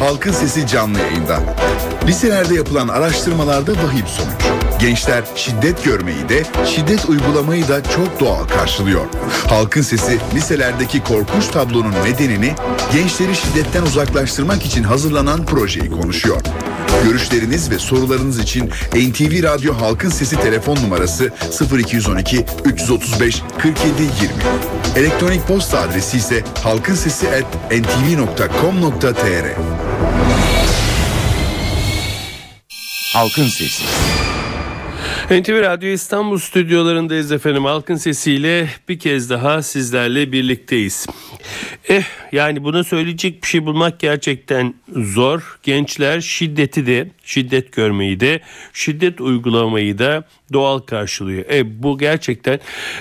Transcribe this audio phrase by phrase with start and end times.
[0.00, 1.40] Halkın Sesi canlı yayında.
[2.06, 4.60] Liselerde yapılan araştırmalarda vahim sonuç.
[4.80, 9.06] Gençler şiddet görmeyi de, şiddet uygulamayı da çok doğal karşılıyor.
[9.48, 12.54] Halkın Sesi liselerdeki korkunç tablonun nedenini,
[12.92, 16.40] gençleri şiddetten uzaklaştırmak için hazırlanan projeyi konuşuyor.
[17.04, 21.30] Görüşleriniz ve sorularınız için NTV Radyo Halkın Sesi telefon numarası
[21.78, 24.10] 0212 335 47 20.
[24.96, 29.56] Elektronik posta adresi ise halkinsesi@ntv.com.tr.
[33.12, 33.82] Halkın Sesi.
[35.30, 37.64] NTV Radyo İstanbul stüdyolarındayız efendim.
[37.64, 41.06] Halkın sesiyle bir kez daha sizlerle birlikteyiz.
[41.88, 45.58] Eh yani buna söyleyecek bir şey bulmak gerçekten zor.
[45.62, 48.40] Gençler şiddeti de, şiddet görmeyi de,
[48.72, 51.44] şiddet uygulamayı da doğal karşılıyor.
[51.50, 52.60] E bu gerçekten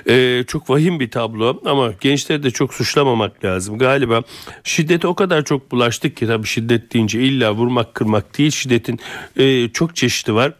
[0.09, 3.77] e, çok vahim bir tablo ama gençleri de çok suçlamamak lazım.
[3.77, 4.21] Galiba
[4.63, 8.99] şiddet o kadar çok bulaştık ki tabii şiddet deyince illa vurmak kırmak değil şiddetin
[9.37, 10.53] e, çok çeşidi var.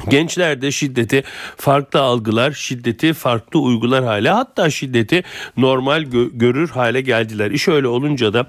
[0.08, 1.22] Gençler de şiddeti
[1.56, 5.22] farklı algılar, şiddeti farklı uygular hale hatta şiddeti
[5.56, 7.50] normal gö- görür hale geldiler.
[7.50, 8.46] İş öyle olunca da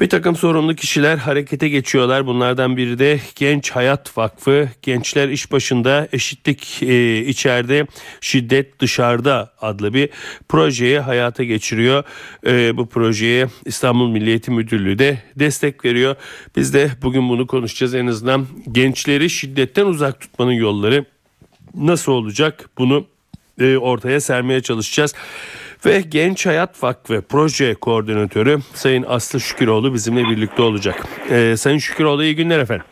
[0.00, 2.26] bir takım sorumlu kişiler harekete geçiyorlar.
[2.26, 4.68] Bunlardan biri de Genç Hayat Vakfı.
[4.82, 7.86] Gençler iş başında eşitlik e, içeride
[8.20, 10.08] şiddet dışarıda adlı bir
[10.48, 12.04] projeyi hayata geçiriyor.
[12.46, 16.16] E, bu projeye İstanbul Milli Eğitim Müdürlüğü de destek veriyor.
[16.56, 21.04] Biz de bugün bunu konuşacağız en azından gençleri şiddetten uzak tutmanın yolları yolları
[21.74, 23.06] nasıl olacak bunu
[23.60, 25.14] e, ortaya sermeye çalışacağız.
[25.86, 31.06] Ve Genç Hayat Vakfı Proje Koordinatörü Sayın Aslı Şüküroğlu bizimle birlikte olacak.
[31.30, 32.86] Ee, Sayın Şüküroğlu iyi günler efendim.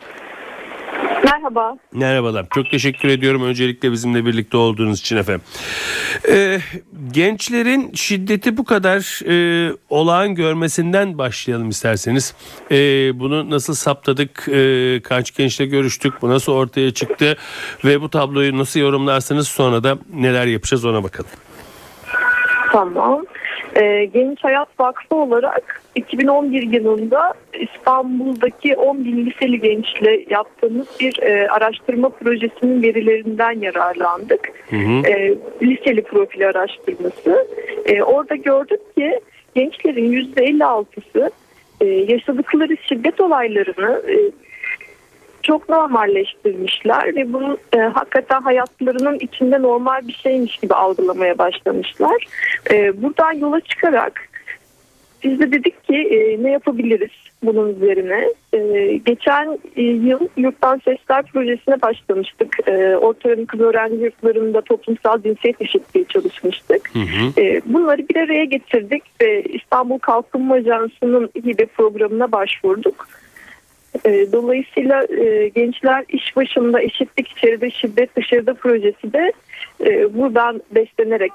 [1.33, 1.77] Merhaba.
[1.93, 2.45] Merhabalar.
[2.55, 5.41] Çok teşekkür ediyorum öncelikle bizimle birlikte olduğunuz için efendim.
[6.29, 6.59] Ee,
[7.11, 12.35] gençlerin şiddeti bu kadar e, olağan görmesinden başlayalım isterseniz.
[12.71, 12.75] Ee,
[13.19, 17.37] bunu nasıl saptadık, e, kaç gençle görüştük, bu nasıl ortaya çıktı
[17.85, 21.29] ve bu tabloyu nasıl yorumlarsınız sonra da neler yapacağız ona bakalım.
[22.71, 23.25] Tamam.
[23.75, 31.47] Ee, Genç Hayat Vakfı olarak 2011 yılında İstanbul'daki 10 bin liseli gençle yaptığımız bir e,
[31.49, 34.51] araştırma projesinin verilerinden yararlandık.
[34.69, 35.07] Hı hı.
[35.07, 37.47] E, liseli profili araştırması.
[37.85, 39.19] E, orada gördük ki
[39.55, 41.31] gençlerin %56'sı
[41.81, 44.15] e, yaşadıkları şiddet olaylarını e,
[45.43, 52.25] çok normalleştirmişler ve bunu e, hakikaten hayatlarının içinde normal bir şeymiş gibi algılamaya başlamışlar.
[52.71, 54.29] E, buradan yola çıkarak
[55.23, 57.11] biz de dedik ki e, ne yapabiliriz
[57.43, 58.33] bunun üzerine.
[58.53, 58.59] E,
[59.05, 62.55] geçen e, yıl Yurttan Sesler projesine başlamıştık.
[62.67, 66.89] E, orta kız öğrenci yurtlarında toplumsal cinsiyet eşitliği çalışmıştık.
[66.93, 67.41] Hı hı.
[67.41, 73.07] E, bunları bir araya getirdik ve İstanbul Kalkınma Ajansı'nın hibe programına başvurduk.
[74.05, 79.33] E, dolayısıyla e, gençler iş başında eşitlik içeride şiddet dışarıda projesi de
[79.85, 81.31] e, buradan beslenerek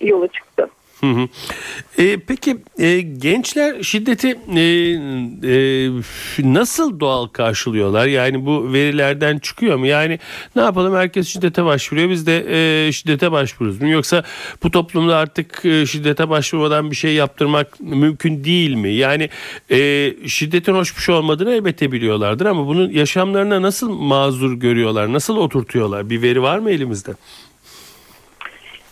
[0.00, 0.68] yola çıktı.
[1.00, 1.28] Hı hı.
[1.98, 8.06] E, peki e, gençler şiddeti e, e, nasıl doğal karşılıyorlar?
[8.06, 9.86] Yani bu verilerden çıkıyor mu?
[9.86, 10.18] Yani
[10.56, 12.46] ne yapalım herkes şiddete başvuruyor biz de
[12.88, 13.88] e, şiddete başvuruyoruz mu?
[13.88, 14.24] Yoksa
[14.62, 18.92] bu toplumda artık e, şiddete başvurmadan bir şey yaptırmak mümkün değil mi?
[18.92, 19.28] Yani
[19.70, 25.12] e, şiddetin hoş bir şey olmadığını elbette biliyorlardır ama bunun yaşamlarına nasıl mazur görüyorlar?
[25.12, 26.10] Nasıl oturtuyorlar?
[26.10, 27.14] Bir veri var mı elimizde?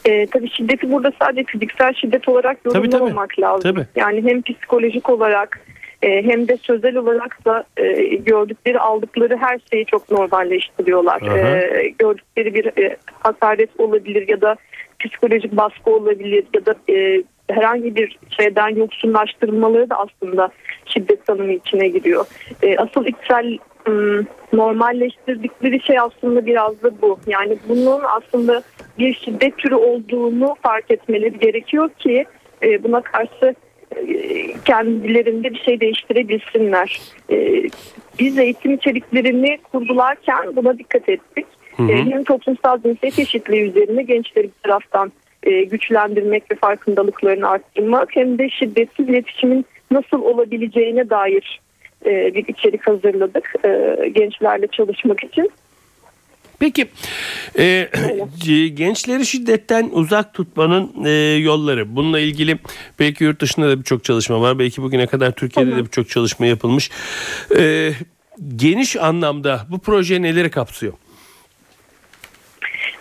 [0.04, 3.40] E, tabii şiddeti burada sadece fiziksel şiddet olarak yorumlamamak tabii, tabii.
[3.40, 3.74] lazım.
[3.74, 3.86] Tabii.
[3.96, 5.60] Yani hem psikolojik olarak
[6.02, 11.22] e, hem de sözel olarak da e, gördükleri aldıkları her şeyi çok normalleştiriyorlar.
[11.22, 14.56] E, gördükleri bir e, hakaret olabilir ya da
[15.00, 20.48] psikolojik baskı olabilir ya da e, herhangi bir şeyden yoksunlaştırılmaları da aslında
[20.86, 22.26] şiddet tanımı içine giriyor.
[22.62, 23.58] E, asıl içsel
[24.52, 27.18] normalleştirdikleri şey aslında biraz da bu.
[27.26, 28.62] Yani bunun aslında
[28.98, 32.24] bir şiddet türü olduğunu fark etmeleri gerekiyor ki
[32.62, 33.54] e, buna karşı
[33.96, 34.06] e,
[34.64, 37.00] kendilerinde bir şey değiştirebilsinler.
[37.30, 37.62] E,
[38.18, 41.46] biz eğitim içeriklerini kurgularken buna dikkat ettik.
[41.76, 41.92] Hı hı.
[41.92, 45.12] Hem toplumsal cinsiyet eşitliği üzerine gençleri bir taraftan
[45.70, 51.60] güçlendirmek ve farkındalıklarını arttırmak hem de şiddetsiz iletişimin nasıl olabileceğine dair
[52.04, 53.54] bir içerik hazırladık
[54.12, 55.50] gençlerle çalışmak için.
[56.64, 56.86] Peki
[57.58, 57.88] e,
[58.68, 62.58] gençleri şiddetten uzak tutmanın e, yolları bununla ilgili
[62.98, 66.90] belki yurt dışında da birçok çalışma var belki bugüne kadar Türkiye'de de birçok çalışma yapılmış
[67.58, 67.90] e,
[68.56, 70.92] geniş anlamda bu proje neleri kapsıyor?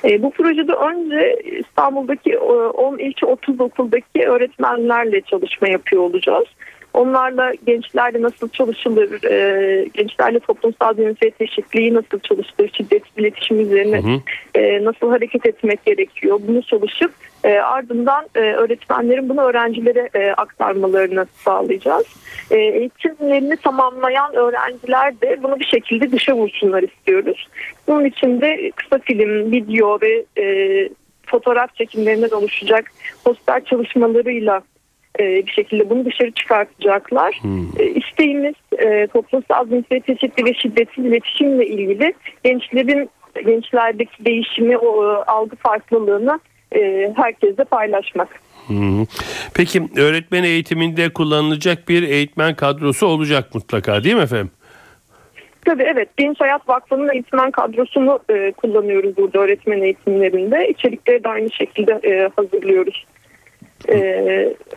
[0.03, 6.45] E, bu projede önce İstanbul'daki 10 ilçe 30 okuldaki öğretmenlerle çalışma yapıyor olacağız.
[6.93, 14.07] Onlarla gençlerle nasıl çalışılır, e, gençlerle toplumsal cinsiyet eşitliği nasıl çalışılır, şiddet iletişim üzerine Hı
[14.07, 14.19] hı.
[14.55, 17.11] e, nasıl hareket etmek gerekiyor bunu çalışıp
[17.43, 22.05] e, ardından e, öğretmenlerin bunu öğrencilere e, aktarmalarını sağlayacağız.
[22.51, 27.47] E, eğitimlerini tamamlayan öğrenciler de bunu bir şekilde dışa vursunlar istiyoruz.
[27.87, 30.89] Bunun için de kısa film, video ve e,
[31.25, 32.91] fotoğraf çekimlerinden oluşacak
[33.25, 34.61] poster çalışmalarıyla
[35.19, 37.41] bir şekilde bunu dışarı çıkartacaklar.
[37.79, 42.13] E, isteğimiz e, toplumsal cinsiyet eşitliği ve şiddetsiz iletişimle ilgili
[42.43, 43.09] gençlerin
[43.45, 46.39] gençlerdeki değişimi, o e, algı farklılığını
[46.75, 48.27] e, herkesle paylaşmak.
[48.67, 49.05] Hı.
[49.53, 54.51] Peki öğretmen eğitiminde kullanılacak bir eğitmen kadrosu olacak mutlaka değil mi efendim?
[55.65, 60.69] Tabii evet Genç Hayat Vakfı'nın eğitmen kadrosunu e, kullanıyoruz burada öğretmen eğitimlerinde.
[60.69, 63.05] İçerikleri de aynı şekilde e, hazırlıyoruz.
[63.89, 63.95] E,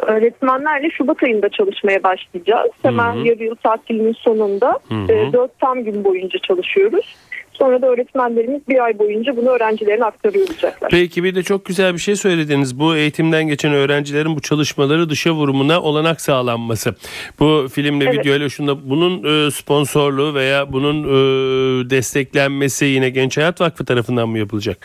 [0.03, 2.71] öğretmenlerle Şubat ayında çalışmaya başlayacağız.
[2.83, 3.27] Hemen Hı hı.
[3.27, 5.13] yarı yıl tatilinin sonunda Hı hı.
[5.13, 7.17] e, 4 tam gün boyunca çalışıyoruz.
[7.53, 10.91] Sonra da öğretmenlerimiz bir ay boyunca bunu öğrencilerine aktarıyor olacaklar.
[10.91, 12.81] Peki bir de çok güzel bir şey söylediniz.
[12.81, 16.95] Bu eğitimden geçen öğrencilerin bu çalışmaları dışa vurumuna olanak sağlanması.
[17.41, 18.19] Bu filmle, Evet.
[18.19, 24.39] videoyla şunda bunun e, sponsorluğu veya bunun e, desteklenmesi yine Genç Hayat Vakfı tarafından mı
[24.39, 24.79] yapılacak?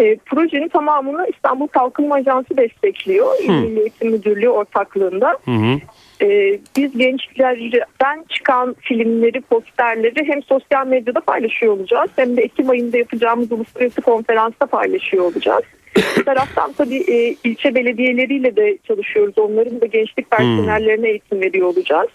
[0.00, 3.26] E, projenin tamamını İstanbul Kalkınma Ajansı destekliyor.
[3.42, 5.38] İl Milli Eğitim Müdürlüğü ortaklığında.
[5.44, 5.78] Hı hı.
[6.22, 12.98] Ee, biz gençlerden çıkan filmleri, posterleri hem sosyal medyada paylaşıyor olacağız hem de Ekim ayında
[12.98, 15.62] yapacağımız uluslararası konferansta paylaşıyor olacağız.
[16.18, 19.38] Bir taraftan tabii e, ilçe belediyeleriyle de çalışıyoruz.
[19.38, 22.08] Onların da gençlik personellerine eğitim veriyor olacağız.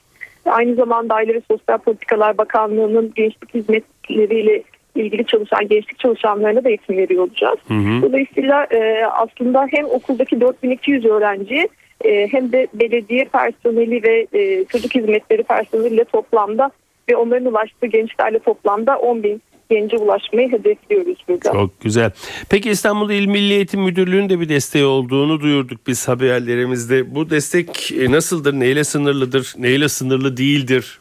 [0.46, 4.64] Aynı zamanda Aile ve Sosyal Politikalar Bakanlığı'nın gençlik hizmetleriyle
[4.96, 7.60] ilgili çalışan gençlik çalışanlarına da eğitim veriyor olacağız.
[7.68, 8.02] Hı hı.
[8.02, 11.68] Dolayısıyla e, aslında hem okuldaki 4200 öğrenciye
[12.06, 16.72] e, hem de belediye personeli ve e, çocuk hizmetleri personeliyle toplamda
[17.10, 21.52] ve onların ulaştığı gençlerle toplamda 10 bin gence ulaşmayı hedefliyoruz burada.
[21.52, 22.12] Çok güzel.
[22.50, 27.16] Peki İstanbul İl Milli Eğitim Müdürlüğü'nün de bir desteği olduğunu duyurduk biz haberlerimizde.
[27.16, 28.54] Bu destek e, nasıldır?
[28.54, 29.54] Neyle sınırlıdır?
[29.58, 31.00] Neyle sınırlı değildir?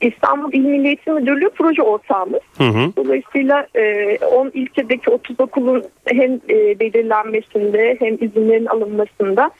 [0.00, 2.40] İstanbul İl Milli Eğitim Müdürlüğü proje ortağımız.
[2.58, 2.92] Hı hı.
[2.96, 9.50] Dolayısıyla e, 10 ilçedeki 30 okulun hem e, belirlenmesinde hem izinlerin alınmasında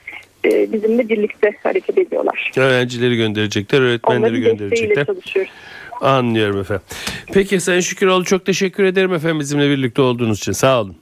[0.45, 2.53] e, bizimle birlikte hareket ediyorlar.
[2.57, 5.07] Öğrencileri gönderecekler, öğretmenleri Onların gönderecekler.
[5.07, 5.53] çalışıyoruz.
[6.01, 6.85] Anlıyorum efendim.
[7.33, 10.53] Peki Sayın Şüküroğlu çok teşekkür ederim efendim bizimle birlikte olduğunuz için.
[10.53, 10.97] Sağ olun.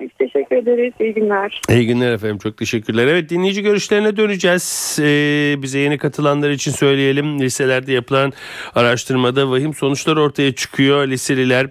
[0.00, 0.92] Biz teşekkür ederiz.
[1.00, 1.60] İyi günler.
[1.70, 3.06] İyi günler efendim çok teşekkürler.
[3.06, 4.98] Evet dinleyici görüşlerine döneceğiz.
[5.02, 7.40] Ee, bize yeni katılanlar için söyleyelim.
[7.40, 8.32] Liselerde yapılan
[8.74, 11.08] araştırmada vahim sonuçlar ortaya çıkıyor.
[11.08, 11.66] Liseliler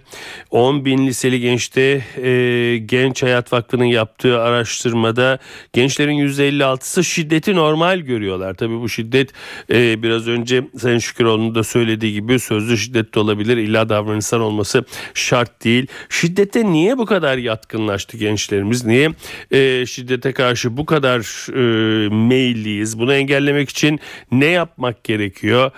[0.50, 5.38] 10 bin liseli gençte e, Genç Hayat Vakfı'nın yaptığı araştırmada
[5.72, 8.54] gençlerin %56'sı şiddeti normal görüyorlar.
[8.54, 9.30] Tabii bu şiddet
[9.72, 13.56] e, biraz önce Sayın Şüküroğlu'nun da söylediği gibi sözlü şiddet de olabilir.
[13.56, 14.84] İlla davranışsal olması
[15.14, 15.86] şart değil.
[16.08, 18.84] Şiddete niye bu kadar yatkınlaştı gençlerimiz?
[18.84, 19.10] Niye
[19.50, 22.98] e, şiddete karşı bu kadar e, meyilliyiz?
[22.98, 24.00] Bunu engellemek için
[24.32, 25.70] ne yapmak gerekiyor?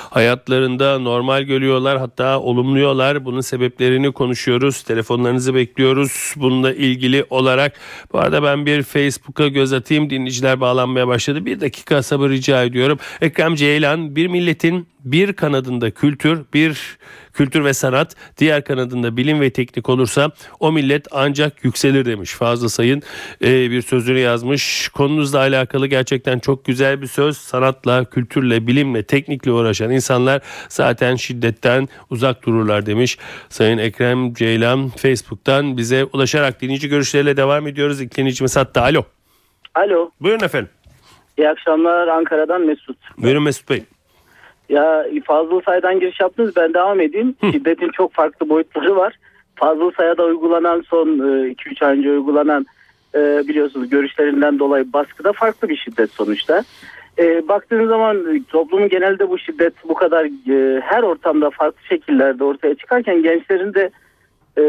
[0.09, 3.25] hayatlarında normal görüyorlar hatta olumluyorlar.
[3.25, 4.83] Bunun sebeplerini konuşuyoruz.
[4.83, 6.33] Telefonlarınızı bekliyoruz.
[6.35, 7.73] Bununla ilgili olarak
[8.13, 10.09] bu arada ben bir Facebook'a göz atayım.
[10.09, 11.45] Dinleyiciler bağlanmaya başladı.
[11.45, 12.99] Bir dakika sabır rica ediyorum.
[13.21, 16.97] Ekrem Ceylan bir milletin bir kanadında kültür, bir
[17.33, 22.31] kültür ve sanat, diğer kanadında bilim ve teknik olursa o millet ancak yükselir demiş.
[22.33, 23.01] Fazla Sayın
[23.43, 24.89] e, bir sözünü yazmış.
[24.89, 27.37] Konunuzla alakalı gerçekten çok güzel bir söz.
[27.37, 33.17] Sanatla, kültürle, bilimle, teknikle uğraşan insanlar zaten şiddetten uzak dururlar demiş.
[33.49, 38.01] Sayın Ekrem Ceylan Facebook'tan bize ulaşarak dinleyici görüşleriyle devam ediyoruz.
[38.01, 38.81] İlk dinleyicimiz hatta.
[38.81, 39.03] Alo.
[39.75, 40.69] Alo, Buyurun efendim.
[41.37, 42.97] iyi akşamlar Ankara'dan Mesut.
[43.17, 43.83] Buyurun Mesut Bey.
[44.69, 47.35] Ya Fazıl Say'dan giriş yaptınız ben devam edeyim.
[47.51, 49.15] Şiddetin çok farklı boyutları var.
[49.55, 52.65] Fazıl Say'a uygulanan son 2-3 ay önce uygulanan
[53.15, 56.63] e, biliyorsunuz görüşlerinden dolayı baskıda farklı bir şiddet sonuçta.
[57.17, 62.43] E, baktığınız zaman e, toplumun genelde bu şiddet bu kadar e, her ortamda farklı şekillerde
[62.43, 63.89] ortaya çıkarken gençlerin de
[64.57, 64.63] e,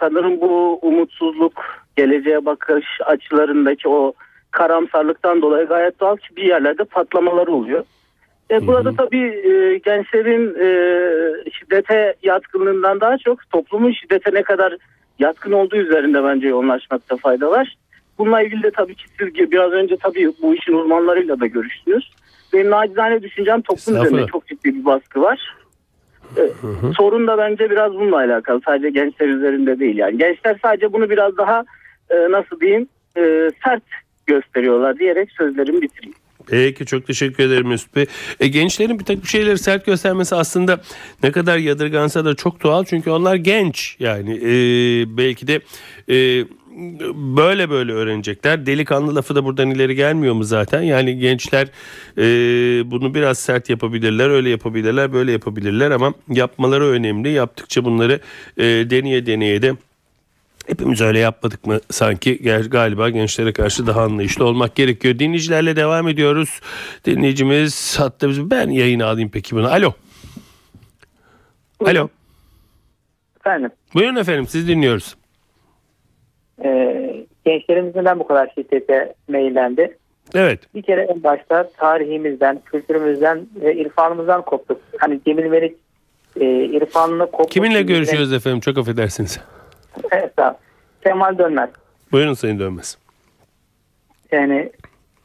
[0.00, 1.64] sanırım bu umutsuzluk,
[1.96, 4.12] geleceğe bakış açılarındaki o
[4.50, 7.84] karamsarlıktan dolayı gayet doğal ki bir yerlerde patlamaları oluyor.
[8.50, 14.76] E, burada tabii e, gençlerin e, şiddete yatkınlığından daha çok toplumun şiddete ne kadar
[15.18, 17.76] yatkın olduğu üzerinde bence yoğunlaşmakta fayda var.
[18.18, 22.10] Bununla ilgili de tabii ki siz biraz önce tabii bu işin uzmanlarıyla da görüştünüz.
[22.52, 25.56] Benim nacizane düşüncem toplum üzerinde çok ciddi bir baskı var.
[26.36, 26.42] E,
[26.96, 28.60] sorun da bence biraz bununla alakalı.
[28.66, 30.18] Sadece gençler üzerinde değil yani.
[30.18, 31.64] Gençler sadece bunu biraz daha
[32.10, 33.82] e, nasıl diyeyim e, sert
[34.26, 36.16] gösteriyorlar diyerek sözlerimi bitireyim.
[36.50, 38.06] Peki çok teşekkür ederim Mesut Bey.
[38.40, 40.80] E, gençlerin bir takım şeyleri sert göstermesi aslında
[41.22, 42.84] ne kadar yadırgansa da çok doğal.
[42.84, 44.50] Çünkü onlar genç yani e,
[45.16, 45.60] belki de
[46.08, 46.44] e,
[47.14, 48.66] böyle böyle öğrenecekler.
[48.66, 50.82] Delikanlı lafı da buradan ileri gelmiyor mu zaten?
[50.82, 51.68] Yani gençler
[52.18, 52.22] e,
[52.90, 57.28] bunu biraz sert yapabilirler, öyle yapabilirler, böyle yapabilirler ama yapmaları önemli.
[57.28, 58.20] Yaptıkça bunları
[58.56, 59.76] e, deneye deneye de
[60.68, 62.38] Hepimiz öyle yapmadık mı sanki
[62.70, 65.18] galiba gençlere karşı daha anlayışlı olmak gerekiyor.
[65.18, 66.60] Dinleyicilerle devam ediyoruz.
[67.04, 69.68] Dinleyicimiz hatta biz ben yayını alayım peki bunu.
[69.68, 69.92] Alo.
[71.84, 72.08] Alo.
[73.40, 75.16] Efendim, Buyurun efendim siz dinliyoruz.
[76.64, 76.68] e,
[77.44, 79.98] gençlerimiz neden bu kadar şiddete meyillendi?
[80.34, 80.74] Evet.
[80.74, 84.80] Bir kere en başta tarihimizden, kültürümüzden ve irfanımızdan koptuk.
[84.98, 85.72] Hani Cemil Meriç
[86.40, 87.50] e, irfanını koptuk.
[87.50, 89.40] Kiminle görüşüyoruz efendim çok affedersiniz.
[90.10, 90.56] Evet, tamam.
[91.02, 91.70] Kemal Dönmez.
[92.12, 92.98] Buyurun Sayın Dönmez.
[94.32, 94.72] Yani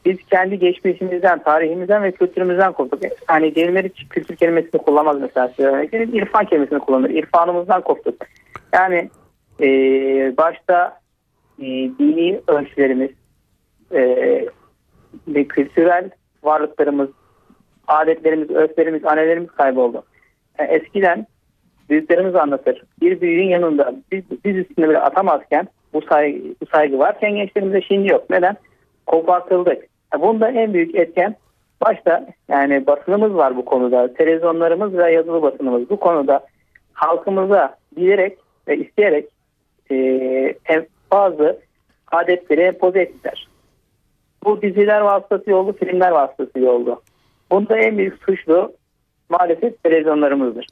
[0.05, 3.01] biz kendi geçmişimizden, tarihimizden ve kültürümüzden koptuk.
[3.27, 5.47] Hani Cemil Meriç kültür kelimesini kullanmaz mesela.
[5.47, 6.15] size örnek vereyim.
[6.15, 7.09] İrfan kelimesini kullanır.
[7.09, 8.15] İrfanımızdan koptuk.
[8.73, 9.09] Yani
[9.59, 9.67] e,
[10.37, 10.99] başta
[11.59, 11.65] e,
[11.99, 13.09] dini ölçülerimiz
[13.91, 14.01] e,
[15.27, 16.09] ve kültürel
[16.43, 17.09] varlıklarımız,
[17.87, 20.03] adetlerimiz, örflerimiz, anelerimiz kayboldu.
[20.59, 21.27] Yani eskiden
[21.89, 22.83] büyüklerimiz anlatır.
[23.01, 28.11] Bir büyüğün yanında biz, biz üstüne bile atamazken bu saygı, bu saygı varken gençlerimizde şimdi
[28.11, 28.29] yok.
[28.29, 28.55] Neden?
[29.05, 29.85] Kopartıldık.
[30.19, 31.35] Bunda en büyük etken
[31.81, 34.13] başta yani basınımız var bu konuda.
[34.13, 36.45] Televizyonlarımız ve yazılı basınımız bu konuda
[36.93, 38.37] halkımıza bilerek
[38.67, 39.29] ve isteyerek
[39.91, 40.55] e,
[41.11, 41.59] bazı
[42.11, 43.47] adetleri empoze ettiler.
[44.43, 47.01] Bu diziler vasıtasıyla oldu, filmler vasıtasıyla oldu.
[47.51, 48.73] Bunda en büyük suçlu
[49.29, 50.67] maalesef televizyonlarımızdır.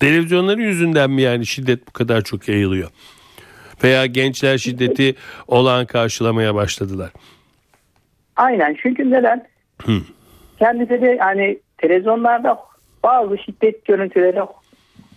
[0.00, 2.90] Televizyonların yüzünden mi yani şiddet bu kadar çok yayılıyor?
[3.84, 5.14] Veya gençler şiddeti
[5.48, 7.10] olan karşılamaya başladılar.
[8.36, 9.46] Aynen çünkü neden?
[10.58, 12.58] Kendisi de yani televizyonlarda
[13.02, 14.40] bazı şiddet görüntüleri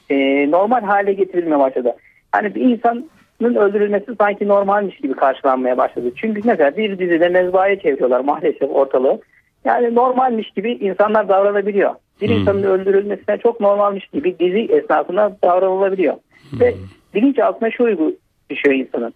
[0.10, 1.96] e, normal hale getirilmeye başladı.
[2.32, 3.10] Hani bir insanın
[3.42, 6.12] öldürülmesi sanki normalmiş gibi karşılanmaya başladı.
[6.16, 9.22] Çünkü mesela bir dizide mezbahaya çeviriyorlar maalesef ortalığı.
[9.66, 11.96] Yani normalmiş gibi insanlar davranabiliyor.
[12.22, 16.16] Bir insanın öldürülmesine çok normalmiş gibi dizi esnasında davranılabiliyor.
[16.54, 16.76] Ve
[17.14, 18.14] bilinçaltına şu uygu
[18.50, 19.14] düşüyor insanın.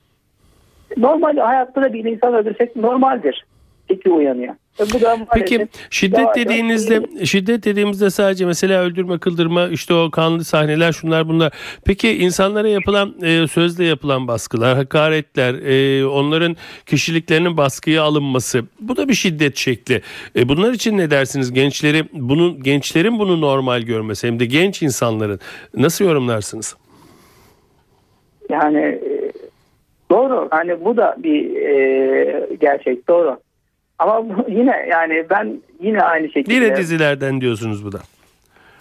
[0.98, 3.46] Normal hayatta da bir insan öldürsek normaldir.
[3.88, 4.56] Fikri uyanıyor.
[4.80, 10.44] E bu da Peki şiddet dediğinizde şiddet dediğimizde sadece mesela öldürme, kıldırma, işte o kanlı
[10.44, 11.54] sahneler şunlar bunlar.
[11.86, 19.10] Peki insanlara yapılan e, sözle yapılan baskılar, hakaretler, e, onların kişiliklerinin baskıya alınması bu da
[19.10, 20.02] bir şiddet şekli.
[20.36, 21.54] E, bunlar için ne dersiniz?
[21.54, 25.40] Gençleri bunu gençlerin bunu normal görmesi hem de genç insanların
[25.74, 26.76] nasıl yorumlarsınız?
[28.50, 29.32] Yani e,
[30.12, 30.48] doğru.
[30.52, 33.45] Hani bu da bir e, gerçek doğru.
[34.00, 36.54] Ama yine yani ben yine aynı şekilde.
[36.54, 38.00] Yine dizilerden diyorsunuz bu da.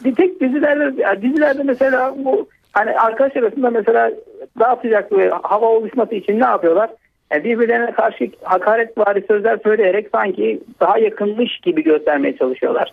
[0.04, 4.10] Bir tek dizilerde dizilerde mesela bu hani arkadaş arasında mesela
[4.58, 6.90] daha sıcak bir hava oluşması için ne yapıyorlar?
[7.32, 12.92] Yani birbirlerine karşı hakaret vari sözler söyleyerek sanki daha yakınmış gibi göstermeye çalışıyorlar.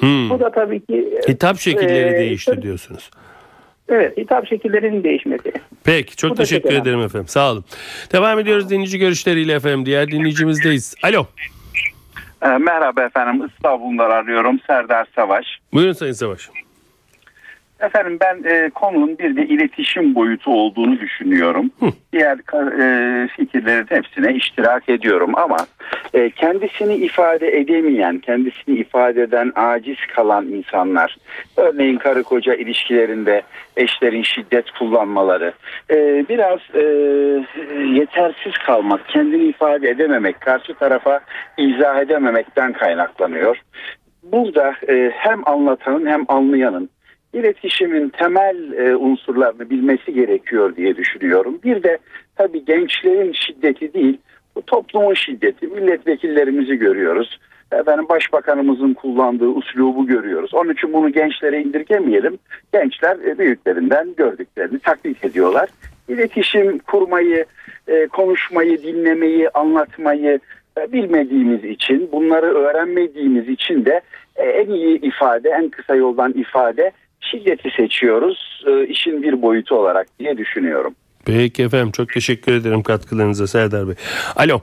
[0.00, 0.30] Hmm.
[0.30, 3.10] Bu da tabii ki Hitap şekilleri e, değişti diyorsunuz.
[3.88, 5.52] Evet, hitap şekillerinin değişmesi.
[5.84, 6.82] Peki çok Bu teşekkür önemli.
[6.82, 7.28] ederim efendim.
[7.28, 7.64] Sağ olun.
[8.12, 9.86] Devam ediyoruz dinleyici görüşleriyle efendim.
[9.86, 10.94] Diğer dinleyicimizdeyiz.
[11.02, 11.26] Alo.
[12.42, 15.44] Ee, Merhaba efendim İstanbul'dan arıyorum Serdar Savaş.
[15.72, 16.48] Buyurun Sayın Savaş.
[17.80, 21.70] Efendim ben e, konunun bir de iletişim boyutu olduğunu düşünüyorum.
[22.12, 25.56] Diğer ka- e, fikirlerin hepsine iştirak ediyorum ama
[26.14, 31.16] e, kendisini ifade edemeyen, kendisini ifade eden aciz kalan insanlar,
[31.56, 33.42] örneğin karı koca ilişkilerinde
[33.76, 35.52] eşlerin şiddet kullanmaları,
[35.90, 36.82] e, biraz e,
[37.94, 41.20] yetersiz kalmak, kendini ifade edememek, karşı tarafa
[41.58, 43.56] izah edememekten kaynaklanıyor.
[44.22, 46.90] Burada e, hem anlatanın hem anlayanın
[47.32, 51.58] iletişimin temel e, unsurlarını bilmesi gerekiyor diye düşünüyorum.
[51.64, 51.98] Bir de
[52.36, 54.18] tabii gençlerin şiddeti değil,
[54.56, 55.66] bu toplumun şiddeti.
[55.66, 57.38] Milletvekillerimizi görüyoruz.
[57.72, 60.54] Efendim başbakanımızın kullandığı uslubu görüyoruz.
[60.54, 62.38] Onun için bunu gençlere indirgemeyelim.
[62.72, 65.68] Gençler e, büyüklerinden gördüklerini taklit ediyorlar.
[66.08, 67.44] İletişim kurmayı,
[67.88, 70.40] e, konuşmayı, dinlemeyi, anlatmayı
[70.78, 74.00] e, bilmediğimiz için, bunları öğrenmediğimiz için de
[74.36, 78.64] e, en iyi ifade, en kısa yoldan ifade şiddeti seçiyoruz.
[78.66, 80.94] E, işin bir boyutu olarak diye düşünüyorum.
[81.24, 83.94] Peki efendim çok teşekkür ederim katkılarınıza Serdar Bey.
[84.36, 84.60] Alo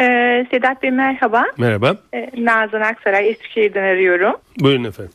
[0.00, 1.44] Ee, Sedat Bey merhaba.
[1.58, 1.96] merhaba.
[2.14, 4.34] Ee, Nazan Aksaray Eskişehir'den arıyorum.
[4.60, 5.12] Buyurun efendim.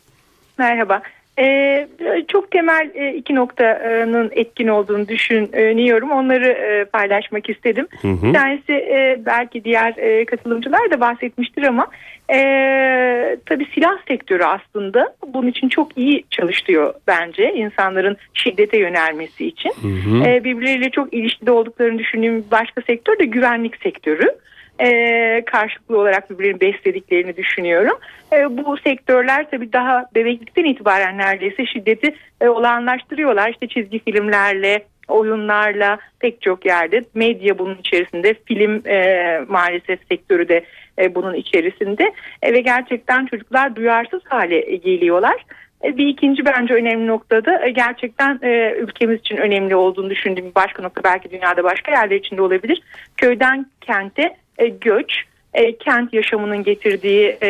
[0.57, 1.01] Merhaba.
[1.39, 1.87] Ee,
[2.27, 6.11] çok temel e, iki noktanın etkin olduğunu düşünüyorum.
[6.11, 7.87] Onları e, paylaşmak istedim.
[8.01, 8.27] Hı hı.
[8.27, 11.87] Bir tanesi e, belki diğer katılımcılar da bahsetmiştir ama
[12.33, 19.71] e, tabii silah sektörü aslında bunun için çok iyi çalışıyor bence insanların şiddete yönelmesi için.
[19.81, 20.29] Hı hı.
[20.29, 24.35] E, birbirleriyle çok ilişkide olduklarını düşündüğüm başka sektör de güvenlik sektörü.
[24.79, 27.97] E, karşılıklı olarak birbirini beslediklerini düşünüyorum.
[28.33, 33.49] E, bu sektörler tabii daha bebeklikten itibaren neredeyse şiddeti e, olağanlaştırıyorlar.
[33.49, 40.63] İşte çizgi filmlerle, oyunlarla pek çok yerde medya bunun içerisinde film e, maalesef sektörü de
[40.99, 45.45] e, bunun içerisinde E, ve gerçekten çocuklar duyarsız hale geliyorlar.
[45.83, 50.83] E, Bir ikinci bence önemli noktada e, gerçekten e, ülkemiz için önemli olduğunu düşündüğüm başka
[50.83, 52.81] nokta belki dünyada başka yerler için de olabilir.
[53.17, 55.23] Köyden kente e, göç,
[55.53, 57.49] e, kent yaşamının getirdiği e,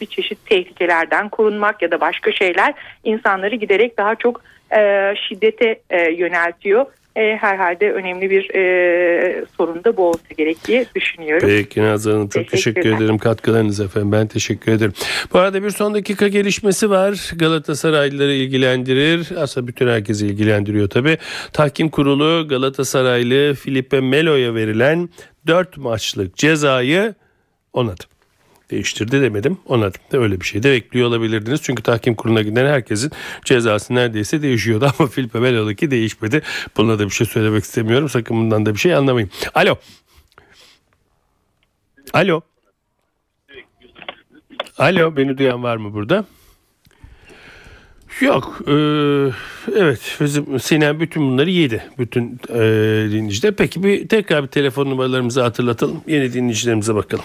[0.00, 4.42] bir çeşit tehlikelerden korunmak ya da başka şeyler insanları giderek daha çok
[4.76, 6.86] e, şiddete e, yöneltiyor.
[7.16, 11.48] E, herhalde önemli bir e, sorun da bu olsa gerek diye düşünüyorum.
[11.48, 14.92] Peki Nazan Hanım çok teşekkür ederim katkılarınız efendim ben teşekkür ederim.
[15.32, 21.18] Bu arada bir son dakika gelişmesi var Galatasaraylıları ilgilendirir aslında bütün herkesi ilgilendiriyor tabi.
[21.52, 25.08] Tahkim kurulu Galatasaraylı Filipe Melo'ya verilen
[25.46, 27.14] 4 maçlık cezayı
[27.72, 28.13] onadı.
[28.70, 29.98] Değiştirdi demedim onadı.
[30.12, 31.60] Öyle bir şey de bekliyor olabilirdiniz.
[31.62, 33.12] Çünkü tahkim kuruluna giden herkesin
[33.44, 36.42] cezası neredeyse değişiyordu ama Filipe Melo'daki değişmedi.
[36.76, 38.08] Buna da bir şey söylemek istemiyorum.
[38.08, 39.30] Sakın bundan da bir şey anlamayın.
[39.54, 39.76] Alo.
[42.12, 42.40] Alo.
[44.78, 46.24] Alo beni duyan var mı burada?
[48.20, 48.60] Yok.
[48.66, 49.30] eee,
[49.76, 51.84] evet bizim Sinem bütün bunları yedi.
[51.98, 53.54] Bütün eee dinleyiciler.
[53.56, 56.00] Peki bir tekrar bir telefon numaralarımızı hatırlatalım.
[56.06, 57.24] Yeni dinleyicilerimize bakalım.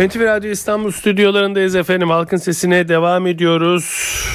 [0.00, 2.10] NTV Radyo İstanbul stüdyolarındayız efendim.
[2.10, 3.84] Halkın sesine devam ediyoruz.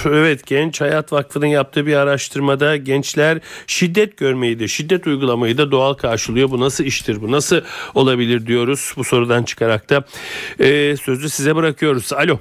[0.06, 5.93] Evet Genç Hayat Vakfı'nın yaptığı bir araştırmada gençler şiddet görmeyi de şiddet uygulamayı da doğal
[5.93, 6.51] karşılıyor.
[6.51, 7.62] Bu nasıl iştir bu nasıl
[7.95, 10.04] olabilir diyoruz bu sorudan çıkarak da.
[10.60, 12.13] Ee, sözü size bırakıyoruz.
[12.13, 12.39] Alo.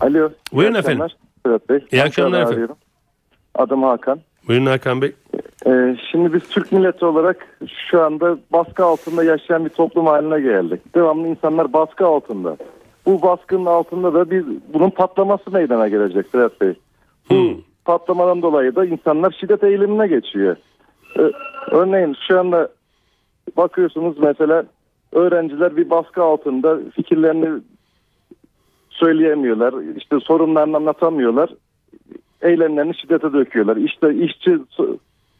[0.00, 0.30] Alo.
[0.52, 1.06] Buyurun efendim.
[1.46, 1.78] Bey.
[1.92, 2.54] İyi akşamlar efendim.
[2.54, 2.76] arıyorum.
[3.54, 4.20] Adım Hakan.
[4.48, 5.12] Buyurun Hakan Bey.
[5.66, 7.46] Ee, şimdi biz Türk milleti olarak
[7.90, 10.94] şu anda baskı altında yaşayan bir toplum haline geldik.
[10.94, 12.56] Devamlı insanlar baskı altında.
[13.06, 16.74] Bu baskının altında da bir bunun patlaması meydana gelecek Sedat Bey.
[17.30, 20.56] Bu patlamadan dolayı da insanlar şiddet eğilimine geçiyor.
[21.18, 21.22] Ee,
[21.70, 22.68] örneğin şu anda
[23.56, 24.64] bakıyorsunuz mesela
[25.12, 27.62] öğrenciler bir baskı altında fikirlerini
[28.90, 29.74] söyleyemiyorlar.
[29.96, 31.50] İşte sorunlarını anlatamıyorlar.
[32.42, 33.76] Eylemlerini şiddete döküyorlar.
[33.76, 34.58] İşte işçi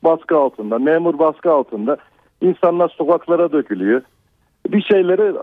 [0.05, 1.97] baskı altında, memur baskı altında.
[2.41, 4.03] insanlar sokaklara dökülüyor.
[4.69, 5.35] Bir şeyleri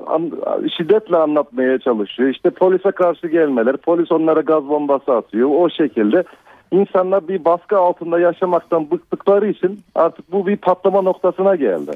[0.77, 2.29] şiddetle anlatmaya çalışıyor.
[2.29, 5.49] İşte polise karşı gelmeler, polis onlara gaz bombası atıyor.
[5.53, 6.23] O şekilde
[6.71, 11.91] insanlar bir baskı altında yaşamaktan bıktıkları için artık bu bir patlama noktasına geldi.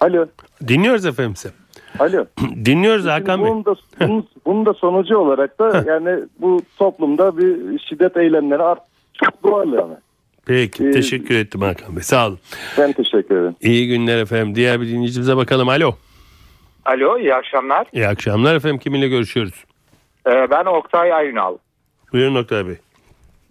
[0.00, 0.26] Alo,
[0.68, 1.54] Dinliyoruz efendim size.
[1.98, 2.24] alo.
[2.64, 3.50] Dinliyoruz Hakan Bey.
[3.50, 3.74] bunun da,
[4.08, 8.80] bunun, bunun da sonucu olarak da yani bu toplumda bir şiddet eylemleri art
[9.12, 9.94] çok doğal yani.
[10.46, 12.02] Peki Ee, teşekkür ettim Hakan Bey.
[12.02, 12.38] Sağ olun.
[12.78, 13.56] Ben teşekkür ederim.
[13.60, 14.54] İyi günler efendim.
[14.54, 15.68] Diğer bir dinleyicimize bakalım.
[15.68, 15.92] Alo.
[16.84, 17.86] Alo iyi akşamlar.
[17.92, 18.78] İyi akşamlar efendim.
[18.78, 19.64] Kiminle görüşüyoruz?
[20.26, 21.56] Ee, ben Oktay Ayunal.
[22.12, 22.74] Buyurun Oktay Bey.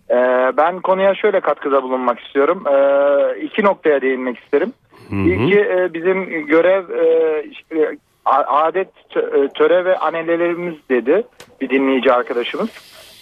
[0.10, 0.16] Ee,
[0.58, 2.64] ben konuya şöyle katkıda bulunmak istiyorum.
[2.68, 4.74] Ee, iki noktaya değinmek isterim.
[5.10, 5.20] Hı hı.
[5.20, 11.24] İlki e, bizim görev e, işte, adet e, töre ve annelerimiz dedi
[11.62, 12.70] bir dinleyici arkadaşımız.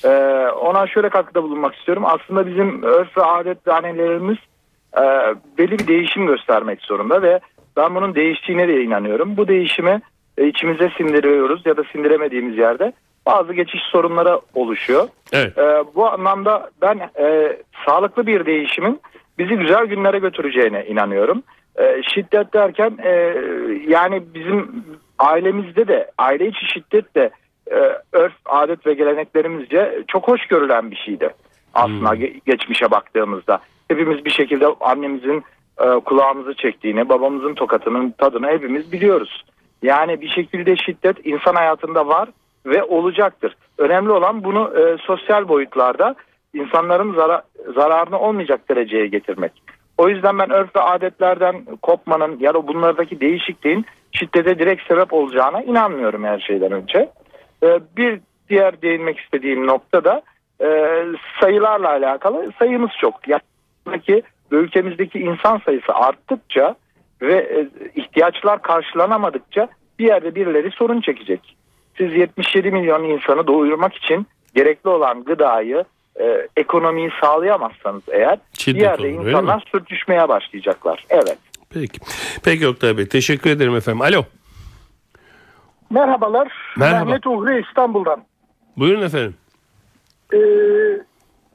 [0.06, 0.10] Ee,
[0.62, 2.04] ona şöyle katkıda bulunmak istiyorum.
[2.06, 4.38] Aslında bizim örf ve adet ve annelerimiz
[4.98, 5.04] e,
[5.58, 7.40] belli bir değişim göstermek zorunda ve
[7.78, 9.38] ben bunun değiştiğine de inanıyorum.
[9.38, 10.02] Bu değişimi
[10.38, 12.94] e, içimize sindiriyoruz ya da sindiremediğimiz yerde
[13.26, 15.08] bazı geçiş sorunları oluşuyor.
[15.34, 15.58] Evet.
[15.58, 19.02] Ee, bu anlamda ben e, sağlıklı bir değişimin
[19.38, 21.44] bizi güzel günlere götüreceğine inanıyorum.
[21.80, 23.36] Ee, şiddet derken e,
[23.88, 24.86] yani bizim
[25.20, 27.32] ailemizde de aile içi şiddet de e,
[28.12, 31.30] örf, adet ve geleneklerimizce çok hoş görülen bir şeydi.
[31.74, 33.60] Aslında ge- geçmişe baktığımızda.
[33.88, 35.44] Hepimiz bir şekilde annemizin
[35.80, 39.44] e, kulağımızı çektiğini, babamızın tokatının tadını hepimiz biliyoruz.
[39.84, 42.30] Yani bir şekilde şiddet insan hayatında var
[42.66, 43.56] ve olacaktır.
[43.78, 46.16] Önemli olan bunu e, sosyal boyutlarda
[46.54, 47.42] insanların zara-
[47.76, 49.52] zararına olmayacak dereceye getirmek.
[49.98, 55.62] O yüzden ben örf ve adetlerden kopmanın ya da bunlardaki değişikliğin şiddete direkt sebep olacağına
[55.62, 57.10] inanmıyorum her şeyden önce.
[57.64, 58.20] E, bir
[58.50, 60.22] diğer değinmek istediğim nokta da
[60.62, 60.68] e,
[61.42, 63.28] sayılarla alakalı sayımız çok.
[63.28, 63.42] Yani
[64.52, 66.76] ülkemizdeki insan sayısı arttıkça
[67.22, 69.68] ve e, ihtiyaçlar karşılanamadıkça
[70.00, 71.56] bir yerde birileri sorun çekecek.
[71.98, 75.84] Siz 77 milyon insanı doyurmak için gerekli olan gıdayı,
[76.20, 81.06] e, ekonomiyi sağlayamazsanız eğer Şiddet bir yerde olur, insanlar sürtüşmeye başlayacaklar.
[81.10, 81.38] Evet.
[81.70, 82.00] Peki.
[82.44, 84.02] Peki Oktay Bey teşekkür ederim efendim.
[84.02, 84.24] Alo.
[85.92, 86.52] Merhabalar.
[86.78, 87.06] Merhaba.
[87.06, 88.22] Mehmet Uhri İstanbul'dan.
[88.78, 89.36] Buyurun efendim.
[90.34, 90.38] Ee,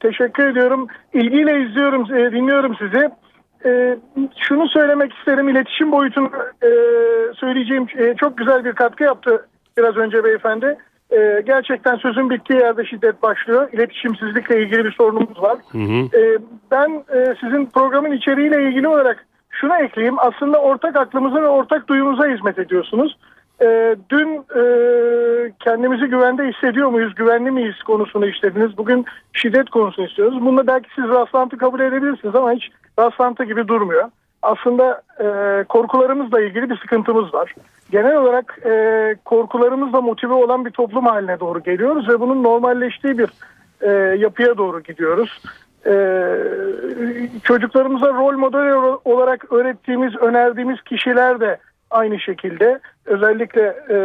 [0.01, 0.87] teşekkür ediyorum.
[1.12, 3.11] İlgiyle izliyorum, e, dinliyorum sizi.
[3.64, 3.99] Ee,
[4.49, 5.49] şunu söylemek isterim.
[5.49, 6.31] İletişim boyutunu
[6.62, 6.70] e,
[7.35, 9.46] söyleyeceğim e, çok güzel bir katkı yaptı
[9.79, 10.79] biraz önce beyefendi.
[11.11, 13.68] Ee, gerçekten sözün bittiği yerde şiddet başlıyor.
[13.72, 15.59] İletişimsizlikle ilgili bir sorunumuz var.
[15.72, 16.18] Hı hı.
[16.18, 16.38] Ee,
[16.70, 20.18] ben e, sizin programın içeriğiyle ilgili olarak şunu ekleyeyim.
[20.18, 23.16] Aslında ortak aklımıza ve ortak duyumuza hizmet ediyorsunuz.
[23.62, 24.62] Ee, dün e,
[25.64, 28.79] kendimizi güvende hissediyor muyuz, güvenli miyiz konusunu işlediniz.
[28.79, 30.40] Bugün şiddet konusunu istiyoruz.
[30.40, 34.11] Bunda belki siz rastlantı kabul edebilirsiniz ama hiç rastlantı gibi durmuyor.
[34.42, 37.55] Aslında e, korkularımızla ilgili bir sıkıntımız var.
[37.90, 43.29] Genel olarak e, korkularımızla motive olan bir toplum haline doğru geliyoruz ve bunun normalleştiği bir
[43.81, 45.40] e, yapıya doğru gidiyoruz.
[45.87, 46.38] Ee,
[47.42, 51.59] çocuklarımıza rol model olarak öğrettiğimiz, önerdiğimiz kişiler de
[51.96, 53.98] aynı şekilde özellikle e,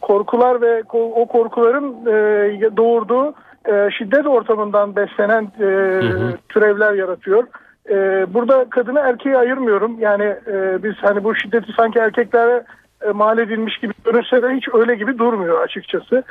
[0.00, 3.34] korkular ve o korkuların e, doğurduğu
[3.68, 6.00] e, şiddet ortamından beslenen e,
[6.48, 7.44] türevler yaratıyor.
[7.90, 9.96] E, burada kadını erkeği ayırmıyorum.
[9.98, 12.64] Yani e, biz hani bu şiddeti sanki erkeklere
[13.06, 16.22] e, mal edilmiş gibi görünse de hiç öyle gibi durmuyor açıkçası.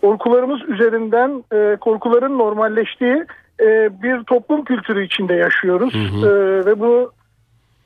[0.00, 3.24] Korkularımız üzerinden e, korkuların normalleştiği
[3.60, 6.30] e, bir toplum kültürü içinde yaşıyoruz E,
[6.66, 7.12] ve bu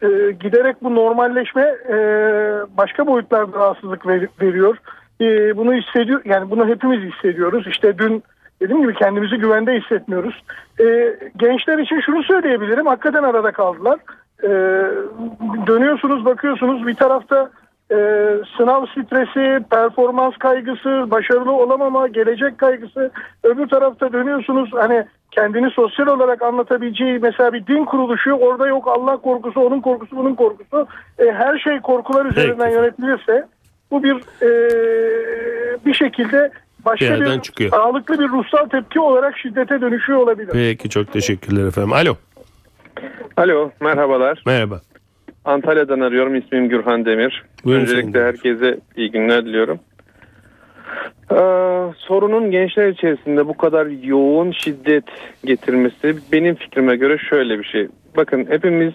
[0.02, 1.96] e, giderek bu normalleşme e,
[2.76, 4.76] başka boyutlarda rahatsızlık ver- veriyor.
[5.20, 7.66] E, bunu hissediyor, yani bunu hepimiz hissediyoruz.
[7.66, 8.22] İşte dün
[8.60, 10.42] dediğim gibi kendimizi güvende hissetmiyoruz.
[10.80, 13.98] E, gençler için şunu söyleyebilirim, hakikaten arada kaldılar.
[14.42, 14.48] E,
[15.66, 17.50] dönüyorsunuz, bakıyorsunuz bir tarafta
[17.90, 17.96] e,
[18.56, 23.10] sınav stresi, performans kaygısı, başarılı olamama, gelecek kaygısı.
[23.42, 25.04] Öbür tarafta dönüyorsunuz hani
[25.38, 30.34] kendini sosyal olarak anlatabileceği mesela bir din kuruluşu orada yok Allah korkusu, onun korkusu, bunun
[30.34, 30.86] korkusu.
[31.18, 33.46] E, her şey korkular üzerinden yönetilirse
[33.90, 34.50] bu bir e,
[35.86, 36.50] bir şekilde
[36.84, 37.70] başka Bir bir çıkıyor.
[37.70, 40.50] sağlıklı bir ruhsal tepki olarak şiddete dönüşüyor olabilir.
[40.52, 41.92] Peki çok teşekkürler efendim.
[41.92, 42.14] Alo.
[43.36, 44.42] Alo merhabalar.
[44.46, 44.80] Merhaba.
[45.44, 46.34] Antalya'dan arıyorum.
[46.34, 47.44] İsmim Gürhan Demir.
[47.64, 49.78] Buyurun Öncelikle herkese iyi günler diliyorum.
[51.30, 51.36] Ee,
[51.96, 55.04] sorunun gençler içerisinde bu kadar yoğun şiddet
[55.44, 57.88] getirmesi benim fikrime göre şöyle bir şey.
[58.16, 58.92] Bakın hepimiz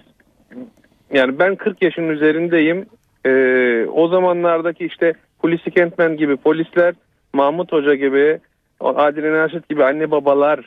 [1.14, 2.86] yani ben 40 yaşın üzerindeyim.
[3.26, 6.94] Ee, o zamanlardaki işte Hulusi Kentmen gibi polisler,
[7.34, 8.40] Mahmut Hoca gibi,
[8.80, 10.60] Adile Naşit gibi anne babalar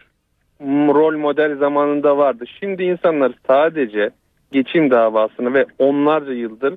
[0.63, 2.45] rol model zamanında vardı.
[2.61, 4.11] Şimdi insanlar sadece
[4.53, 6.75] geçim davasını ve onlarca yıldır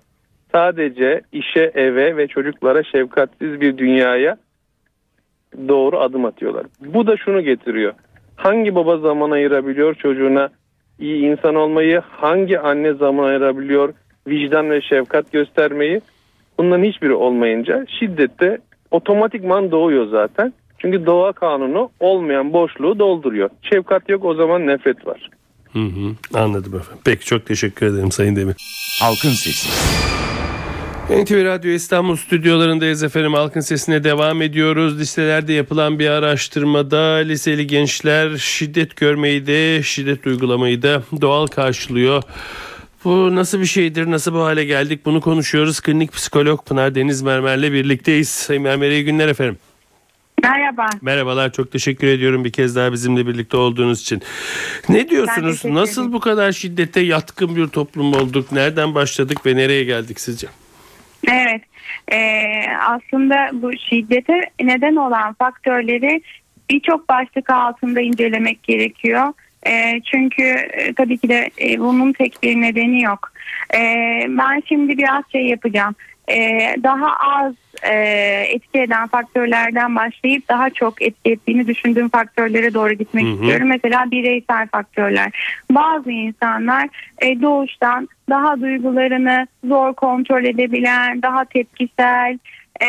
[0.52, 4.38] sadece işe, eve ve çocuklara şefkatsiz bir dünyaya
[5.68, 6.66] doğru adım atıyorlar.
[6.86, 7.94] Bu da şunu getiriyor.
[8.36, 10.50] Hangi baba zaman ayırabiliyor çocuğuna
[11.00, 13.94] iyi insan olmayı, hangi anne zaman ayırabiliyor
[14.28, 16.02] vicdan ve şefkat göstermeyi?
[16.58, 18.58] Bunların hiçbiri olmayınca şiddette
[18.92, 20.54] otomatikman doğuyor zaten.
[20.78, 23.50] Çünkü doğa kanunu olmayan boşluğu dolduruyor.
[23.62, 25.30] Şefkat yok o zaman nefret var.
[25.74, 27.02] Hı hı, anladım efendim.
[27.06, 28.56] Peki çok teşekkür ederim Sayın Demir.
[29.02, 29.70] Halkın Sesi.
[31.10, 33.34] NTV Radyo İstanbul stüdyolarındayız efendim.
[33.34, 35.00] Halkın sesine devam ediyoruz.
[35.00, 42.24] Listelerde yapılan bir araştırmada liseli gençler şiddet görmeyi de şiddet uygulamayı da doğal karşılıyor.
[43.04, 45.80] Bu nasıl bir şeydir, nasıl bu hale geldik bunu konuşuyoruz.
[45.80, 48.30] Klinik psikolog Pınar Deniz Mermer'le birlikteyiz.
[48.30, 49.58] Sayın Mermer iyi günler efendim.
[50.44, 50.90] Merhaba.
[51.02, 54.22] Merhabalar çok teşekkür ediyorum bir kez daha bizimle birlikte olduğunuz için.
[54.90, 55.66] Ne diyorsunuz?
[55.66, 58.52] Nasıl bu kadar şiddete yatkın bir toplum olduk?
[58.52, 60.48] Nereden başladık ve nereye geldik sizce?
[61.28, 61.62] Evet,
[62.12, 66.22] Ee, aslında bu şiddete neden olan faktörleri
[66.70, 69.34] birçok başlık altında incelemek gerekiyor.
[69.68, 73.32] Ee, çünkü e, tabii ki de e, bunun tek bir nedeni yok.
[73.76, 75.96] Ee, ben şimdi biraz şey yapacağım.
[76.30, 77.94] Ee, daha az e,
[78.50, 83.34] etki eden faktörlerden başlayıp daha çok etki ettiğini düşündüğüm faktörlere doğru gitmek Hı hı.
[83.34, 83.68] istiyorum.
[83.68, 85.32] Mesela bireysel faktörler.
[85.72, 86.90] Bazı insanlar
[87.22, 92.38] e, doğuştan daha duygularını zor kontrol edebilen, daha tepkisel,
[92.80, 92.86] e,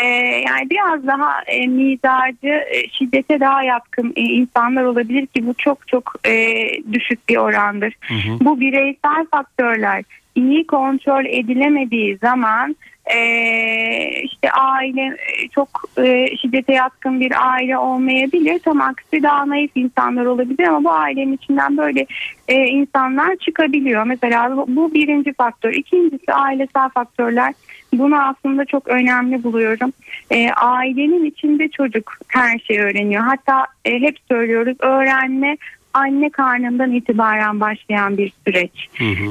[0.46, 5.88] yani biraz daha e, mizacı, e, şiddete daha yatkın e, insanlar olabilir ki bu çok
[5.88, 7.94] çok e, düşük bir orandır.
[8.40, 17.20] Bu bireysel faktörler iyi kontrol edilemediği zaman e, işte aile e, çok e, şiddete yatkın
[17.20, 18.58] bir aile olmayabilir.
[18.58, 22.06] Tam aksi daha naif insanlar olabilir ama bu ailenin içinden böyle
[22.48, 24.04] e, insanlar çıkabiliyor.
[24.04, 25.72] Mesela bu, bu birinci faktör.
[25.72, 27.54] İkincisi ailesel faktörler.
[27.92, 29.92] Bunu aslında çok önemli buluyorum.
[30.30, 33.22] E, ailenin içinde çocuk her şeyi öğreniyor.
[33.22, 35.56] Hatta e, hep söylüyoruz öğrenme
[35.94, 38.88] anne karnından itibaren başlayan bir süreç.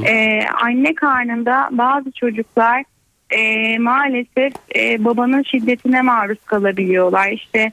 [0.08, 2.84] Ee, anne karnında bazı çocuklar
[3.32, 7.32] e, maalesef e, babanın şiddetine maruz kalabiliyorlar.
[7.32, 7.72] İşte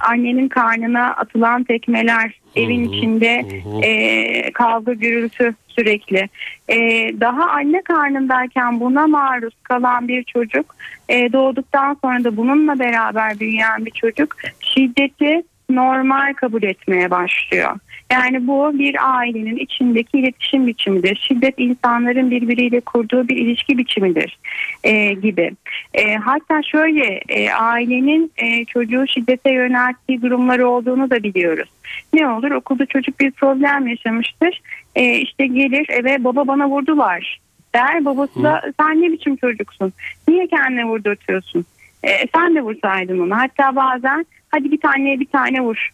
[0.00, 3.44] annenin karnına atılan tekmeler, evin içinde
[3.82, 6.28] e, kavga gürültü sürekli.
[6.68, 6.76] E,
[7.20, 10.74] daha anne karnındayken buna maruz kalan bir çocuk,
[11.08, 15.42] e, doğduktan sonra da bununla beraber büyüyen bir çocuk şiddeti
[15.76, 17.76] normal kabul etmeye başlıyor.
[18.12, 21.16] Yani bu bir ailenin içindeki iletişim biçimidir.
[21.28, 24.38] Şiddet insanların birbiriyle kurduğu bir ilişki biçimidir
[24.84, 25.50] e, gibi.
[25.94, 31.68] E, hatta şöyle e, ailenin e, çocuğu şiddete yönelttiği durumları olduğunu da biliyoruz.
[32.12, 34.62] Ne olur okulda çocuk bir problem yaşamıştır.
[34.96, 37.40] E, işte gelir eve baba bana vurdular
[37.74, 38.04] der.
[38.04, 39.92] Babası da sen ne biçim çocuksun?
[40.28, 41.64] Niye kendine vurdurtuyorsun?
[42.04, 43.36] E, sen de vursaydın onu.
[43.36, 45.90] Hatta bazen hadi bir tane bir tane vur.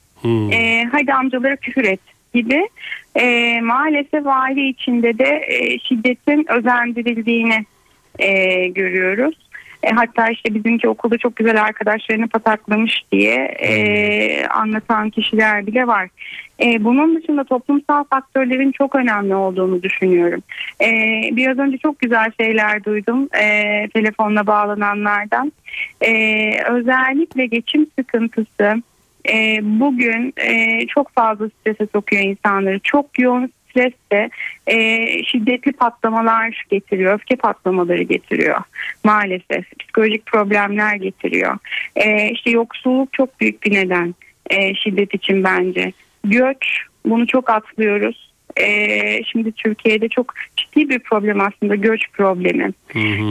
[0.53, 2.01] E, hadi amcalara küfür et
[2.35, 2.69] gibi
[3.17, 7.65] e, maalesef aile içinde de e, şiddetin özendirildiğini
[8.19, 9.46] e, görüyoruz.
[9.87, 16.09] E, hatta işte bizimki okulda çok güzel arkadaşlarını pataklamış diye e, anlatan kişiler bile var.
[16.63, 20.43] E, bunun dışında toplumsal faktörlerin çok önemli olduğunu düşünüyorum.
[20.81, 20.89] E,
[21.33, 25.53] biraz önce çok güzel şeyler duydum e, telefonla bağlananlardan.
[26.01, 26.13] E,
[26.63, 28.83] özellikle geçim sıkıntısı
[29.29, 32.79] e, bugün e, çok fazla strese sokuyor insanları.
[32.79, 34.31] Çok yoğun stres de
[34.67, 38.61] e, şiddetli patlamalar getiriyor, öfke patlamaları getiriyor
[39.05, 39.79] maalesef.
[39.79, 41.59] Psikolojik problemler getiriyor.
[41.97, 44.15] E, işte yoksulluk çok büyük bir neden
[44.51, 45.93] e, şiddet için bence.
[46.25, 48.33] Göç, bunu çok atlıyoruz.
[48.57, 50.35] E, şimdi Türkiye'de çok
[50.77, 52.73] ciddi bir problem aslında göç problemi.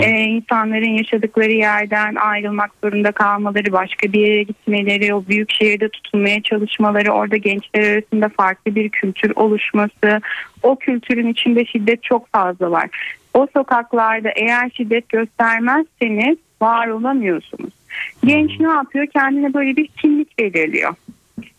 [0.03, 6.41] Ee, insanların yaşadıkları yerden ayrılmak zorunda kalmaları, başka bir yere gitmeleri, o büyük şehirde tutunmaya
[6.41, 10.21] çalışmaları, orada gençler arasında farklı bir kültür oluşması,
[10.63, 12.89] o kültürün içinde şiddet çok fazla var.
[13.33, 17.73] O sokaklarda eğer şiddet göstermezseniz var olamıyorsunuz.
[18.25, 19.07] Genç ne yapıyor?
[19.07, 20.95] Kendine böyle bir kimlik belirliyor.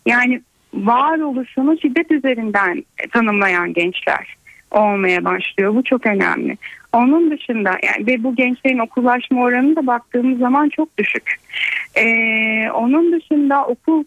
[0.06, 0.40] Yani
[0.74, 4.35] varoluşunu şiddet üzerinden tanımlayan gençler
[4.70, 5.74] olmaya başlıyor.
[5.74, 6.56] Bu çok önemli.
[6.92, 11.36] Onun dışında yani ve bu gençlerin okullaşma oranı da baktığımız zaman çok düşük.
[11.96, 14.04] Ee, onun dışında okul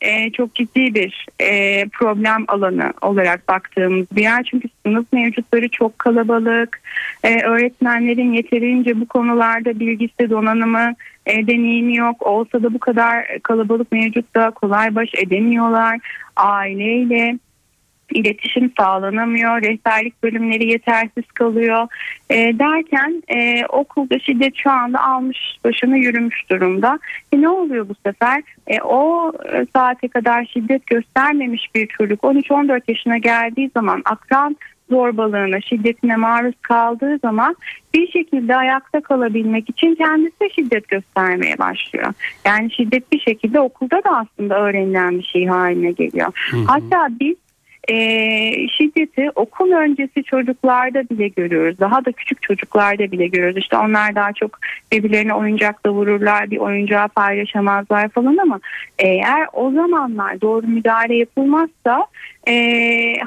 [0.00, 4.42] e, çok ciddi bir e, problem alanı olarak baktığımız bir yer.
[4.50, 6.80] Çünkü sınıf mevcutları çok kalabalık.
[7.24, 10.94] E, öğretmenlerin yeterince bu konularda bilgisi, donanımı,
[11.26, 12.26] e, deneyimi yok.
[12.26, 15.98] Olsa da bu kadar kalabalık mevcut da kolay baş edemiyorlar.
[16.36, 17.38] Aileyle
[18.10, 21.86] iletişim sağlanamıyor, rehberlik bölümleri yetersiz kalıyor
[22.30, 26.98] E, derken e, okulda şiddet şu anda almış başını yürümüş durumda.
[27.32, 28.42] E, ne oluyor bu sefer?
[28.66, 34.56] E, o e, saate kadar şiddet göstermemiş bir çocuk 13-14 yaşına geldiği zaman akran
[34.90, 37.56] zorbalığına, şiddetine maruz kaldığı zaman
[37.94, 42.12] bir şekilde ayakta kalabilmek için kendisi de şiddet göstermeye başlıyor.
[42.46, 46.32] Yani şiddet bir şekilde okulda da aslında öğrenilen bir şey haline geliyor.
[46.66, 47.36] Hatta biz
[47.88, 47.96] e,
[48.68, 51.80] şiddeti okul öncesi çocuklarda bile görüyoruz.
[51.80, 53.56] Daha da küçük çocuklarda bile görüyoruz.
[53.56, 54.58] İşte onlar daha çok
[54.92, 58.60] birbirlerine oyuncakla vururlar, bir oyuncağı paylaşamazlar falan ama
[58.98, 62.06] eğer o zamanlar doğru müdahale yapılmazsa
[62.48, 62.54] e,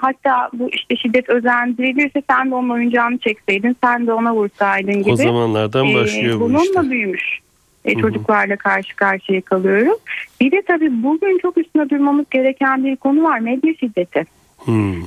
[0.02, 5.12] hatta bu işte şiddet özendirilirse sen de onun oyuncağını çekseydin, sen de ona vursaydın gibi.
[5.12, 6.90] O zamanlardan e, başlıyor bu bununla işte.
[6.90, 7.40] büyümüş
[7.86, 10.00] e, çocuklarla karşı karşıya kalıyoruz.
[10.42, 14.26] Bir de tabii bugün çok üstüne durmamız gereken bir konu var medya şiddeti.
[14.66, 15.02] Hmm.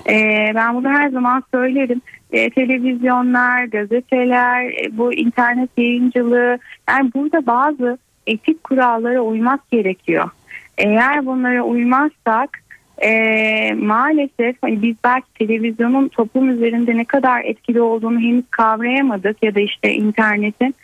[0.55, 2.01] Ben bunu her zaman söylerim.
[2.33, 10.31] Ee, televizyonlar, gazeteler, e, bu internet yayıncılığı yani burada bazı etik kurallara uymak gerekiyor.
[10.79, 12.63] Eğer bunlara uymazsak
[13.03, 19.55] e, maalesef hani biz belki televizyonun toplum üzerinde ne kadar etkili olduğunu henüz kavrayamadık ya
[19.55, 20.75] da işte internetin,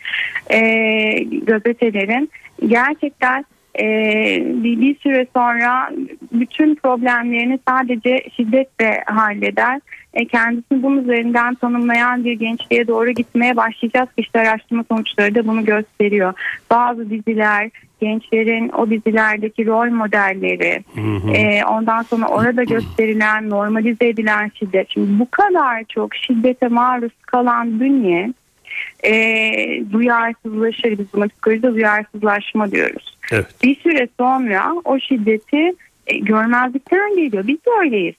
[0.50, 0.60] e,
[1.22, 2.30] gazetelerin
[2.66, 3.44] gerçekten
[3.78, 3.84] e,
[4.44, 5.90] bir, bir süre sonra
[6.32, 9.80] bütün problemlerini sadece şiddetle halleder.
[10.14, 14.08] E, kendisini bunun üzerinden tanımlayan bir gençliğe doğru gitmeye başlayacağız.
[14.16, 16.32] İşte araştırma sonuçları da bunu gösteriyor.
[16.70, 20.84] Bazı diziler, gençlerin o dizilerdeki rol modelleri,
[21.34, 24.90] e, ondan sonra orada gösterilen, normalize edilen şiddet.
[24.90, 28.32] Şimdi bu kadar çok şiddete maruz kalan bünye
[29.04, 29.12] e,
[29.92, 30.98] duyarsızlaşır.
[30.98, 33.17] Biz buna psikolojide duyarsızlaşma diyoruz.
[33.32, 33.46] Evet.
[33.62, 35.72] Bir süre sonra o şiddeti
[36.06, 37.46] e, görmezlikten geliyor.
[37.46, 38.14] Biz de öyleyiz.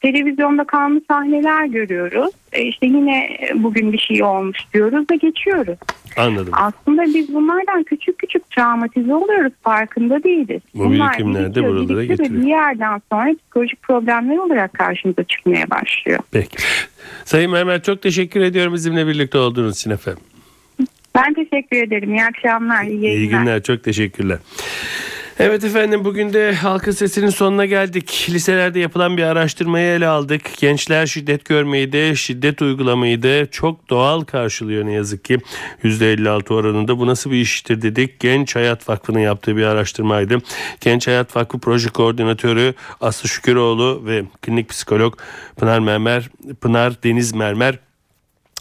[0.00, 2.30] Televizyonda kanlı sahneler görüyoruz.
[2.52, 5.78] E, işte yine e, bugün bir şey olmuş diyoruz ve geçiyoruz.
[6.16, 6.52] Anladım.
[6.52, 10.62] Aslında biz bunlardan küçük küçük travmatize oluyoruz farkında değiliz.
[10.74, 12.42] Bu birikimler de birikiyor, buralara getiriyor.
[12.42, 16.18] Bir yerden sonra psikolojik problemler olarak karşımıza çıkmaya başlıyor.
[16.30, 16.56] Peki.
[17.24, 20.22] Sayın Mermer çok teşekkür ediyorum bizimle birlikte olduğunuz için efendim.
[21.14, 22.14] Ben teşekkür ederim.
[22.14, 23.20] İyi akşamlar, iyi yayınlar.
[23.20, 24.38] İyi günler çok teşekkürler.
[25.38, 28.26] Evet efendim bugün de Halkın Sesi'nin sonuna geldik.
[28.30, 30.42] Liselerde yapılan bir araştırmayı ele aldık.
[30.58, 35.38] Gençler şiddet görmeyi de şiddet uygulamayı da çok doğal karşılıyor ne yazık ki.
[35.84, 38.20] %56 oranında bu nasıl bir iştir dedik.
[38.20, 40.38] Genç Hayat Vakfı'nın yaptığı bir araştırmaydı.
[40.80, 45.18] Genç Hayat Vakfı Proje Koordinatörü Aslı Şüküroğlu ve klinik psikolog
[45.56, 47.78] Pınar Mermer, Pınar Deniz Mermer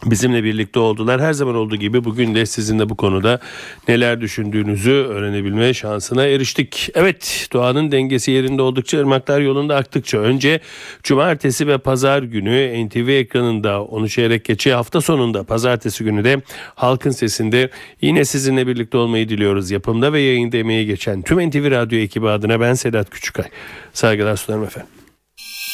[0.05, 1.21] bizimle birlikte oldular.
[1.21, 3.39] Her zaman olduğu gibi bugün de sizinle bu konuda
[3.87, 6.89] neler düşündüğünüzü öğrenebilme şansına eriştik.
[6.93, 10.59] Evet doğanın dengesi yerinde oldukça ırmaklar yolunda aktıkça önce
[11.03, 16.41] cumartesi ve pazar günü NTV ekranında onu çeyrek geçe hafta sonunda pazartesi günü de
[16.75, 17.69] Halkın Sesi'nde
[18.01, 19.71] yine sizinle birlikte olmayı diliyoruz.
[19.71, 23.45] Yapımda ve yayında emeği geçen tüm NTV Radyo ekibi adına ben Sedat Küçükay.
[23.93, 24.89] Saygılar sunarım efendim.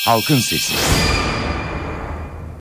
[0.06, 0.74] Halkın Sesi.